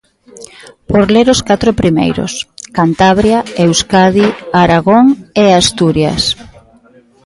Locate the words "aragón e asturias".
4.63-6.23